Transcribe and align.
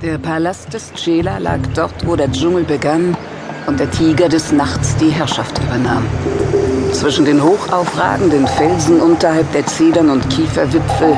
Der 0.00 0.16
Palast 0.16 0.72
des 0.72 0.92
Chela 0.94 1.38
lag 1.38 1.58
dort, 1.74 2.06
wo 2.06 2.14
der 2.14 2.30
Dschungel 2.30 2.62
begann 2.62 3.16
und 3.66 3.80
der 3.80 3.90
Tiger 3.90 4.28
des 4.28 4.52
Nachts 4.52 4.94
die 4.96 5.08
Herrschaft 5.08 5.58
übernahm. 5.58 6.06
Zwischen 6.92 7.24
den 7.24 7.42
hochaufragenden 7.42 8.46
Felsen 8.46 9.00
unterhalb 9.00 9.50
der 9.50 9.66
Zedern 9.66 10.10
und 10.10 10.30
Kieferwipfel, 10.30 11.16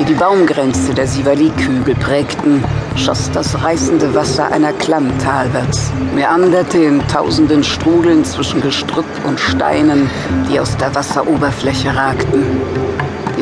die 0.00 0.06
die 0.06 0.14
Baumgrenze 0.14 0.94
der 0.94 1.06
Sivali-Kügel 1.06 1.94
prägten, 1.96 2.64
schoss 2.96 3.30
das 3.32 3.62
reißende 3.62 4.14
Wasser 4.14 4.50
einer 4.50 4.72
Klamm 4.72 5.10
talwärts, 5.18 5.90
meanderte 6.14 6.78
in 6.78 7.06
tausenden 7.08 7.62
Strudeln 7.62 8.24
zwischen 8.24 8.62
Gestrüpp 8.62 9.04
und 9.26 9.38
Steinen, 9.38 10.08
die 10.50 10.58
aus 10.58 10.74
der 10.78 10.94
Wasseroberfläche 10.94 11.94
ragten. 11.94 12.81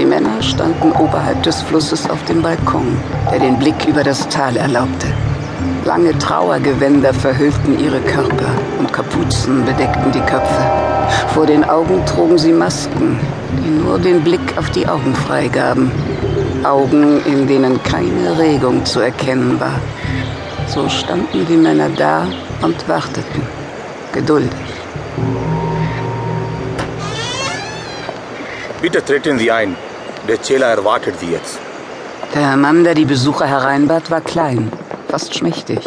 Die 0.01 0.07
Männer 0.07 0.41
standen 0.41 0.93
oberhalb 0.93 1.43
des 1.43 1.61
Flusses 1.61 2.09
auf 2.09 2.25
dem 2.25 2.41
Balkon, 2.41 2.96
der 3.30 3.39
den 3.39 3.59
Blick 3.59 3.87
über 3.87 4.03
das 4.03 4.27
Tal 4.30 4.57
erlaubte. 4.57 5.09
Lange 5.84 6.16
Trauergewänder 6.16 7.12
verhüllten 7.12 7.79
ihre 7.79 8.01
Körper 8.01 8.48
und 8.79 8.91
Kapuzen 8.95 9.62
bedeckten 9.66 10.10
die 10.10 10.21
Köpfe. 10.21 10.65
Vor 11.34 11.45
den 11.45 11.65
Augen 11.65 12.02
trugen 12.07 12.38
sie 12.38 12.51
Masken, 12.51 13.21
die 13.62 13.69
nur 13.69 13.98
den 13.98 14.23
Blick 14.23 14.57
auf 14.57 14.71
die 14.71 14.88
Augen 14.88 15.15
freigaben. 15.15 15.91
Augen, 16.65 17.23
in 17.27 17.46
denen 17.46 17.82
keine 17.82 18.38
Regung 18.38 18.82
zu 18.87 19.01
erkennen 19.01 19.60
war. 19.60 19.80
So 20.66 20.88
standen 20.88 21.45
die 21.46 21.59
Männer 21.59 21.91
da 21.95 22.27
und 22.62 22.88
warteten, 22.88 23.43
geduldig. 24.15 24.51
Bitte 28.80 29.05
treten 29.05 29.38
Sie 29.38 29.52
ein. 29.52 29.77
Der 30.29 30.38
Chela 30.41 30.69
erwartet 30.69 31.19
Sie 31.20 31.30
jetzt. 31.30 31.59
Der 32.34 32.56
Mann, 32.56 32.84
der 32.84 32.95
die 32.95 33.05
Besucher 33.05 33.47
hereinbat, 33.47 34.10
war 34.10 34.20
klein, 34.20 34.70
fast 35.09 35.34
schmächtig. 35.34 35.80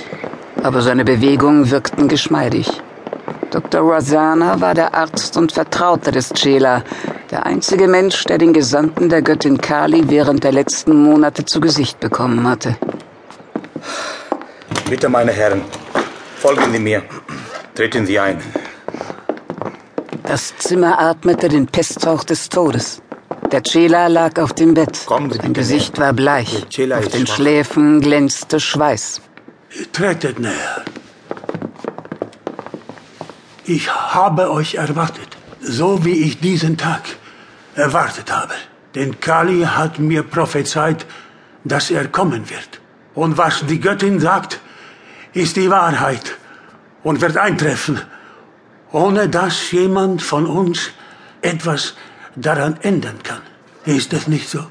Aber 0.62 0.82
seine 0.82 1.06
Bewegungen 1.06 1.70
wirkten 1.72 2.08
geschmeidig. 2.08 2.68
Dr. 3.52 3.82
Rosanna 3.82 4.60
war 4.60 4.74
der 4.74 4.96
Arzt 4.96 5.38
und 5.38 5.52
Vertrauter 5.52 6.12
des 6.12 6.34
Chela, 6.34 6.84
der 7.30 7.46
einzige 7.46 7.88
Mensch, 7.88 8.24
der 8.26 8.40
den 8.40 8.52
Gesandten 8.52 9.10
der 9.10 9.22
Göttin 9.22 9.60
Kali 9.60 10.10
während 10.10 10.44
der 10.44 10.52
letzten 10.52 11.04
Monate 11.04 11.46
zu 11.46 11.62
Gesicht 11.62 12.00
bekommen 12.00 12.48
hatte. 12.48 12.76
Bitte, 14.90 15.08
meine 15.08 15.32
Herren, 15.32 15.62
folgen 16.38 16.72
Sie 16.72 16.80
mir. 16.80 17.04
Treten 17.76 18.08
Sie 18.08 18.20
ein. 18.20 18.42
Das 20.24 20.58
Zimmer 20.58 21.00
atmete 21.00 21.48
den 21.48 21.68
Pesthauch 21.68 22.24
des 22.24 22.50
Todes. 22.50 23.03
Der 23.52 23.62
Chela 23.62 24.08
lag 24.08 24.40
auf 24.40 24.54
dem 24.54 24.74
Bett. 24.74 25.06
Kommen 25.06 25.32
Sie 25.32 25.38
Sein 25.38 25.54
Gesicht 25.54 26.00
war 26.00 26.14
bleich. 26.14 26.64
Auf 26.64 27.08
den 27.08 27.28
schwach. 27.28 27.36
Schläfen 27.36 28.02
glänzte 28.02 28.60
Schweiß. 28.60 29.22
Tretet 29.92 30.40
näher. 30.40 30.84
Ich 33.66 33.90
habe 33.90 34.52
euch 34.52 34.76
erwartet, 34.76 35.38
so 35.62 36.04
wie 36.04 36.18
ich 36.26 36.40
diesen 36.40 36.78
Tag 36.78 37.02
erwartet 37.76 38.32
habe. 38.32 38.54
Denn 38.96 39.20
Kali 39.20 39.62
hat 39.62 40.00
mir 40.00 40.24
prophezeit, 40.24 41.06
dass 41.64 41.90
er 41.90 42.08
kommen 42.08 42.50
wird. 42.50 42.82
Und 43.16 43.38
was 43.38 43.66
die 43.66 43.80
Göttin 43.80 44.20
sagt, 44.20 44.60
ist 45.34 45.56
die 45.56 45.70
Wahrheit 45.70 46.38
und 47.04 47.22
wird 47.22 47.38
eintreffen, 47.38 48.02
ohne 48.92 49.30
dass 49.30 49.72
jemand 49.72 50.22
von 50.22 50.46
uns 50.46 50.92
etwas 51.42 51.96
daran 52.36 52.78
ändern 52.82 53.20
kann. 53.24 53.42
Ist 53.86 54.14
es 54.14 54.28
nicht 54.28 54.50
so? 54.50 54.66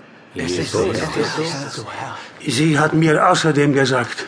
Sie 2.46 2.78
hat 2.78 2.94
mir 2.94 3.28
außerdem 3.28 3.72
gesagt, 3.74 4.26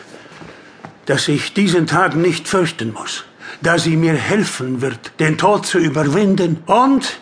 dass 1.05 1.27
ich 1.27 1.53
diesen 1.53 1.87
Tag 1.87 2.15
nicht 2.15 2.47
fürchten 2.47 2.93
muss, 2.93 3.25
da 3.61 3.77
sie 3.77 3.97
mir 3.97 4.13
helfen 4.13 4.81
wird, 4.81 5.19
den 5.19 5.37
Tod 5.37 5.65
zu 5.65 5.79
überwinden 5.79 6.63
und 6.65 7.19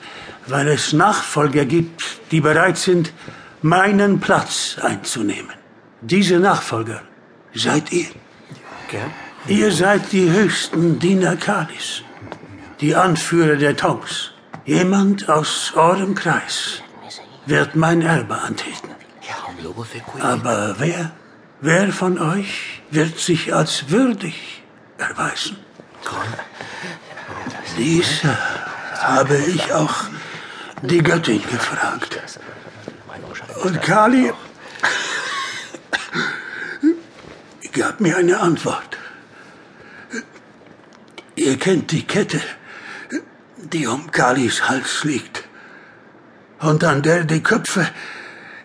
weil 0.47 0.68
es 0.68 0.91
Nachfolger 0.91 1.66
gibt, 1.66 2.03
die 2.31 2.41
bereit 2.41 2.78
sind, 2.78 3.13
meinen 3.62 4.19
Platz 4.19 4.78
einzunehmen. 4.81 5.56
Diese 6.01 6.40
Nachfolger 6.40 7.01
seid 7.53 7.94
ihr. 7.94 8.07
Ihr 9.47 9.72
seid 9.72 10.12
die 10.12 10.30
höchsten 10.30 11.00
Diener 11.00 11.38
Kalis, 11.38 12.03
die 12.81 12.95
Anführer 12.95 13.56
der 13.56 13.75
Tongs. 13.78 14.32
Jemand 14.66 15.29
aus 15.29 15.74
eurem 15.75 16.16
Kreis 16.16 16.81
wird 17.46 17.75
mein 17.75 18.01
Erbe 18.01 18.35
antreten. 18.35 18.90
Aber 20.19 20.75
wer, 20.79 21.12
wer 21.62 21.91
von 21.91 22.18
euch 22.18 22.81
wird 22.90 23.19
sich 23.19 23.53
als 23.53 23.90
würdig 23.90 24.63
erweisen? 24.97 25.57
Dies 27.78 28.22
habe 29.00 29.38
ich 29.38 29.74
auch 29.74 29.96
die 30.81 31.03
Göttin 31.03 31.41
gefragt. 31.41 32.19
Und 33.63 33.81
Kali 33.81 34.31
gab 37.74 38.00
mir 38.00 38.18
eine 38.18 38.40
Antwort. 38.40 38.97
Ihr 41.35 41.57
kennt 41.57 41.91
die 41.91 42.03
Kette, 42.03 42.41
die 43.72 43.88
um 43.88 44.12
Kalis 44.12 44.68
Hals 44.68 45.03
liegt 45.03 45.44
und 46.59 46.84
an 46.84 47.01
der 47.01 47.24
die 47.24 47.44
Köpfe 47.44 47.88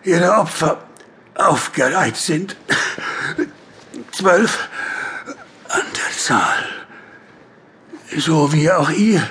ihrer 0.03 0.39
Opfer 0.41 0.83
aufgereiht 1.35 2.17
sind. 2.17 2.55
Zwölf 4.11 4.69
an 5.69 5.85
der 5.95 6.17
Zahl. 6.17 6.65
So 8.17 8.51
wie 8.53 8.71
auch 8.71 8.89
ihr 8.89 9.27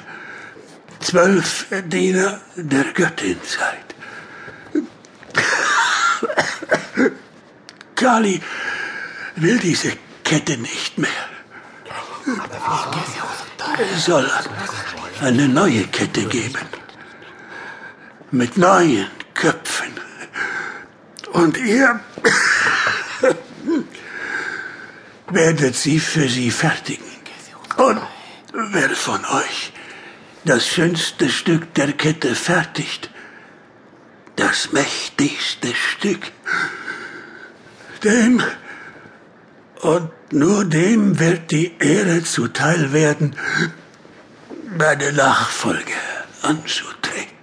zwölf 1.00 1.66
Diener 1.86 2.40
der 2.56 2.84
Göttin 2.92 3.38
seid. 3.42 3.88
Kali 7.94 8.40
will 9.36 9.58
diese 9.58 9.92
Kette 10.24 10.56
nicht 10.58 10.98
mehr. 10.98 11.10
Soll 13.96 14.30
eine 15.20 15.48
neue 15.48 15.84
Kette 15.84 16.24
geben. 16.24 16.66
Mit 18.30 18.56
neuen 18.56 19.06
Köpfen. 19.34 19.92
Und 21.32 21.56
ihr 21.58 22.00
werdet 25.30 25.74
sie 25.76 26.00
für 26.00 26.28
sie 26.28 26.50
fertigen. 26.50 27.04
Und 27.76 28.00
wer 28.52 28.90
von 28.90 29.24
euch 29.24 29.72
das 30.44 30.66
schönste 30.66 31.28
Stück 31.28 31.74
der 31.74 31.92
Kette 31.92 32.34
fertigt, 32.34 33.10
das 34.36 34.72
mächtigste 34.72 35.74
Stück, 35.74 36.32
dem 38.02 38.42
und 39.80 40.10
nur 40.32 40.64
dem 40.64 41.18
wird 41.18 41.50
die 41.50 41.72
Ehre 41.78 42.22
zuteil 42.24 42.92
werden, 42.92 43.36
meine 44.76 45.12
Nachfolge 45.12 45.92
anzutreten. 46.42 47.36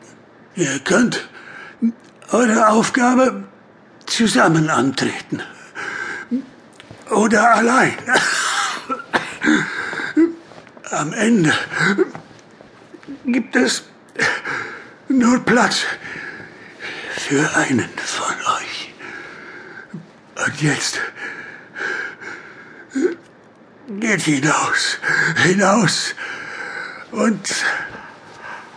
Ihr 0.56 0.80
könnt 0.80 1.28
eure 2.32 2.70
Aufgabe 2.70 3.44
zusammen 4.06 4.70
antreten. 4.70 5.42
Oder 7.10 7.56
allein. 7.56 7.94
Am 10.92 11.14
Ende 11.14 11.54
gibt 13.26 13.56
es 13.56 13.84
nur 15.08 15.40
Platz 15.44 15.84
für 17.18 17.56
einen 17.56 17.90
von 17.98 18.36
euch. 18.60 18.94
Und 20.46 20.62
jetzt 20.62 21.00
geht 24.00 24.22
hinaus, 24.22 25.00
hinaus 25.44 26.16
und 27.16 27.48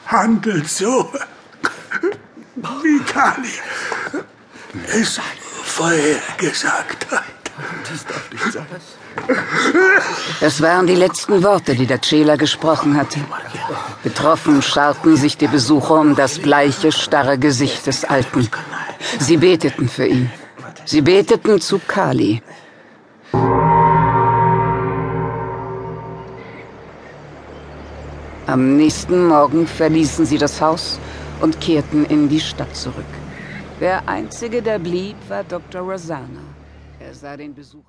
handelt 0.06 0.68
so, 0.68 1.10
wie 2.82 3.00
Kali 3.00 3.56
es 5.00 5.20
vorher 5.64 6.20
gesagt 6.38 7.10
hat. 7.10 7.24
Es 10.40 10.62
waren 10.62 10.86
die 10.86 10.94
letzten 10.94 11.42
Worte, 11.42 11.74
die 11.74 11.86
der 11.86 12.00
Chela 12.00 12.36
gesprochen 12.36 12.96
hatte. 12.96 13.18
Betroffen 14.04 14.62
scharten 14.62 15.16
sich 15.16 15.36
die 15.36 15.48
Besucher 15.48 15.94
um 15.94 16.14
das 16.14 16.38
bleiche, 16.38 16.92
starre 16.92 17.36
Gesicht 17.38 17.86
des 17.86 18.04
Alten. 18.04 18.48
Sie 19.18 19.36
beteten 19.36 19.88
für 19.88 20.06
ihn. 20.06 20.30
Sie 20.84 21.00
beteten 21.00 21.60
zu 21.60 21.80
Kali. 21.80 22.42
Am 28.48 28.78
nächsten 28.78 29.26
Morgen 29.26 29.66
verließen 29.66 30.24
sie 30.24 30.38
das 30.38 30.58
Haus 30.58 30.98
und 31.42 31.60
kehrten 31.60 32.06
in 32.06 32.30
die 32.30 32.40
Stadt 32.40 32.74
zurück. 32.74 33.12
Der 33.78 34.08
einzige, 34.08 34.62
der 34.62 34.78
blieb, 34.78 35.16
war 35.28 35.44
Dr. 35.44 35.82
Rosanna. 35.82 36.40
Er 36.98 37.12
sah 37.12 37.36
den 37.36 37.54
Besuch 37.54 37.84